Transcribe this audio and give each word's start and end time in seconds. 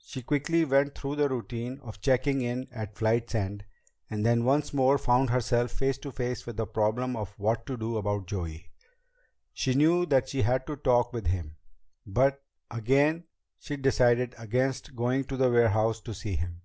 She 0.00 0.22
quickly 0.22 0.64
went 0.64 0.96
through 0.98 1.14
the 1.14 1.28
routine 1.28 1.78
of 1.84 2.00
checking 2.00 2.40
in 2.40 2.66
at 2.72 2.96
flight's 2.96 3.32
end, 3.36 3.64
and 4.10 4.26
then 4.26 4.42
once 4.42 4.74
more 4.74 4.98
found 4.98 5.30
herself 5.30 5.70
face 5.70 5.96
to 5.98 6.10
face 6.10 6.44
with 6.46 6.56
the 6.56 6.66
problem 6.66 7.14
of 7.14 7.30
what 7.38 7.64
to 7.66 7.76
do 7.76 7.96
about 7.96 8.26
Joey. 8.26 8.72
She 9.52 9.74
knew 9.76 10.04
that 10.06 10.28
she 10.28 10.42
had 10.42 10.66
to 10.66 10.74
talk 10.74 11.12
with 11.12 11.28
him, 11.28 11.58
but 12.04 12.42
again 12.72 13.22
she 13.60 13.76
decided 13.76 14.34
against 14.36 14.96
going 14.96 15.22
to 15.26 15.36
the 15.36 15.48
warehouse 15.48 16.00
to 16.00 16.12
see 16.12 16.34
him. 16.34 16.62